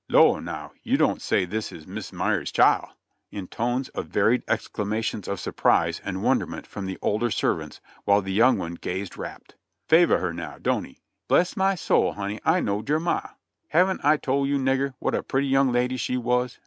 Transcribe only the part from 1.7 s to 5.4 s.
is Miss Mary's chile!" in tones of varied exclamations of